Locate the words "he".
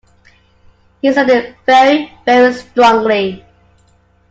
1.03-1.13